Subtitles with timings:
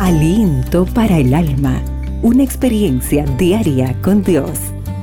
[0.00, 1.80] Aliento para el alma.
[2.20, 4.58] Una experiencia diaria con Dios.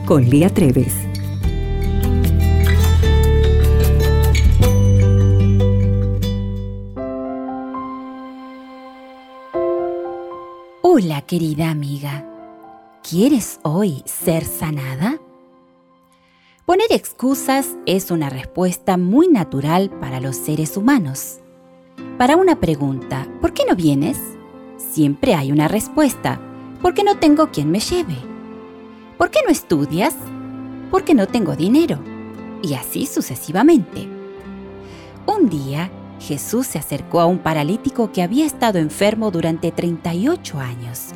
[0.05, 0.93] Con Lía Treves.
[10.81, 12.25] Hola querida amiga.
[13.01, 15.21] ¿Quieres hoy ser sanada?
[16.65, 21.39] Poner excusas es una respuesta muy natural para los seres humanos.
[22.17, 24.30] Para una pregunta, ¿por qué no vienes?
[24.91, 26.41] Siempre hay una respuesta,
[26.81, 28.17] porque no tengo quien me lleve.
[29.17, 30.15] ¿Por qué no estudias?
[30.89, 31.99] Porque no tengo dinero.
[32.61, 34.09] Y así sucesivamente.
[35.25, 41.13] Un día, Jesús se acercó a un paralítico que había estado enfermo durante 38 años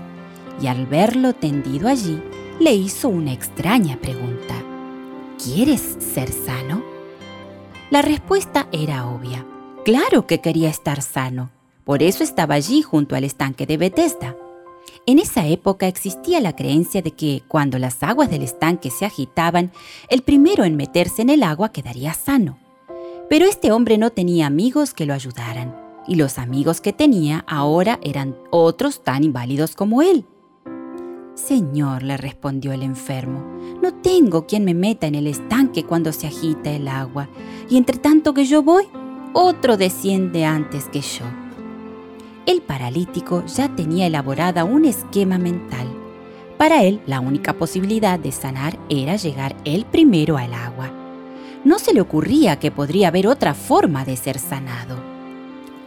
[0.62, 2.22] y al verlo tendido allí,
[2.60, 4.56] le hizo una extraña pregunta.
[5.44, 6.82] ¿Quieres ser sano?
[7.90, 9.46] La respuesta era obvia.
[9.84, 11.50] Claro que quería estar sano.
[11.86, 14.36] Por eso estaba allí junto al estanque de Bethesda.
[15.06, 19.72] En esa época existía la creencia de que cuando las aguas del estanque se agitaban,
[20.10, 22.58] el primero en meterse en el agua quedaría sano.
[23.30, 25.76] Pero este hombre no tenía amigos que lo ayudaran,
[26.08, 30.26] y los amigos que tenía ahora eran otros tan inválidos como él.
[31.36, 33.46] Señor, le respondió el enfermo,
[33.82, 37.30] no tengo quien me meta en el estanque cuando se agita el agua,
[37.70, 38.86] y entre tanto que yo voy,
[39.34, 41.45] otro desciende antes que yo.
[42.46, 45.88] El paralítico ya tenía elaborada un esquema mental.
[46.60, 50.92] Para él, la única posibilidad de sanar era llegar él primero al agua.
[51.64, 54.96] No se le ocurría que podría haber otra forma de ser sanado.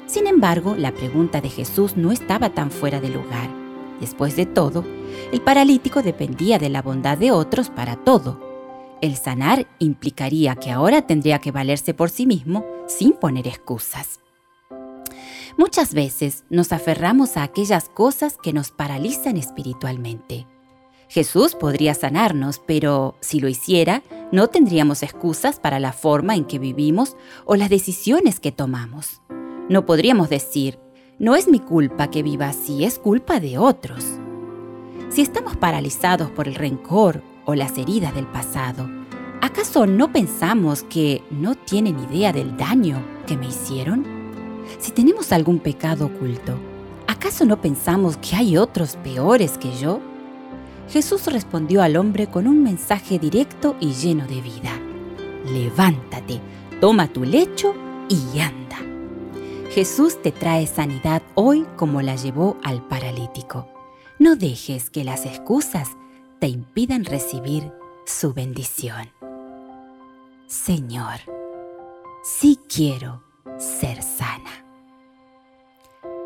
[0.07, 3.49] Sin embargo, la pregunta de Jesús no estaba tan fuera de lugar.
[4.01, 4.85] Después de todo,
[5.33, 8.41] el paralítico dependía de la bondad de otros para todo.
[9.01, 14.19] El sanar implicaría que ahora tendría que valerse por sí mismo sin poner excusas.
[15.59, 20.47] Muchas veces nos aferramos a aquellas cosas que nos paralizan espiritualmente.
[21.09, 26.61] Jesús podría sanarnos, pero si lo hiciera, no tendríamos excusas para la forma en que
[26.61, 29.21] vivimos o las decisiones que tomamos.
[29.69, 30.79] No podríamos decir,
[31.19, 34.05] no es mi culpa que viva así, es culpa de otros.
[35.09, 38.89] Si estamos paralizados por el rencor o las heridas del pasado,
[39.41, 44.18] ¿Acaso no pensamos que no tienen idea del daño que me hicieron?
[44.79, 46.59] Si tenemos algún pecado oculto,
[47.07, 50.01] ¿acaso no pensamos que hay otros peores que yo?
[50.89, 54.73] Jesús respondió al hombre con un mensaje directo y lleno de vida.
[55.47, 56.41] Levántate,
[56.81, 57.75] toma tu lecho
[58.09, 58.79] y anda.
[59.71, 63.69] Jesús te trae sanidad hoy como la llevó al paralítico.
[64.19, 65.91] No dejes que las excusas
[66.41, 67.71] te impidan recibir
[68.07, 69.11] su bendición.
[70.47, 71.21] Señor,
[72.25, 73.23] sí quiero
[73.59, 73.98] ser.